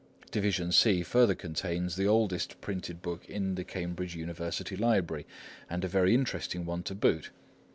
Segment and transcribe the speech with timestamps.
[0.31, 5.27] Division C further contains the oldest printed book in the Cambridge University Library,
[5.69, 7.29] and a very interesting one to boot.